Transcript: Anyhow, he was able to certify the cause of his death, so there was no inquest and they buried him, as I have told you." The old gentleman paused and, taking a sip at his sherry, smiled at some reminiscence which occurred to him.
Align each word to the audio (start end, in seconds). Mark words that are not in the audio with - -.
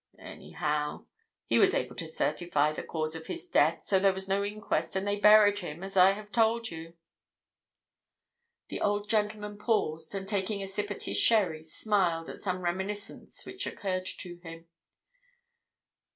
Anyhow, 0.17 1.05
he 1.45 1.59
was 1.59 1.75
able 1.75 1.95
to 1.97 2.07
certify 2.07 2.71
the 2.73 2.81
cause 2.81 3.13
of 3.13 3.27
his 3.27 3.45
death, 3.47 3.83
so 3.85 3.99
there 3.99 4.15
was 4.15 4.27
no 4.27 4.43
inquest 4.43 4.95
and 4.95 5.05
they 5.07 5.19
buried 5.19 5.59
him, 5.59 5.83
as 5.83 5.95
I 5.95 6.13
have 6.13 6.31
told 6.31 6.71
you." 6.71 6.95
The 8.69 8.81
old 8.81 9.07
gentleman 9.07 9.59
paused 9.59 10.15
and, 10.15 10.27
taking 10.27 10.63
a 10.63 10.67
sip 10.67 10.89
at 10.89 11.03
his 11.03 11.17
sherry, 11.19 11.61
smiled 11.61 12.29
at 12.31 12.39
some 12.41 12.63
reminiscence 12.63 13.45
which 13.45 13.67
occurred 13.67 14.07
to 14.17 14.37
him. 14.39 14.65